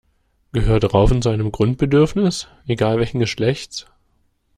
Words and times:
Gehört 0.51 0.95
Raufen 0.95 1.21
zu 1.21 1.29
einem 1.29 1.51
Grundbedürfnis? 1.51 2.47
Egal 2.65 2.97
welchen 2.97 3.19
Geschlechts. 3.19 3.85